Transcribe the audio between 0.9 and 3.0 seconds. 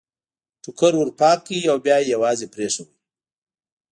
ور پاک کړ او بیا یې یوازې پرېښود.